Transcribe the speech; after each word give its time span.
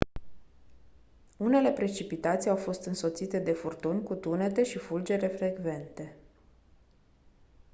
unele 1.37 1.71
precipitații 1.71 2.49
au 2.49 2.55
fost 2.55 2.83
însoțite 2.85 3.39
de 3.39 3.51
furtuni 3.51 4.03
cu 4.03 4.15
tunete 4.15 4.63
și 4.63 4.77
fulgere 4.77 5.27
frecvente 5.27 6.15